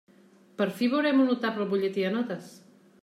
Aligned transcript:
Per 0.61 0.65
fi 0.79 0.87
veurem 0.93 1.21
un 1.25 1.29
notable 1.33 1.67
al 1.67 1.69
butlletí 1.75 2.07
de 2.07 2.13
notes. 2.19 2.49